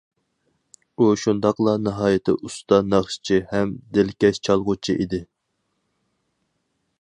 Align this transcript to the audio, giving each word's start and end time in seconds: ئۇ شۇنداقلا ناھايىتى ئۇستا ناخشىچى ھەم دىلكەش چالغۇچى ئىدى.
ئۇ 1.01 1.09
شۇنداقلا 1.23 1.75
ناھايىتى 1.87 2.35
ئۇستا 2.47 2.79
ناخشىچى 2.93 3.37
ھەم 3.53 3.75
دىلكەش 3.99 4.41
چالغۇچى 4.49 4.97
ئىدى. 5.05 5.21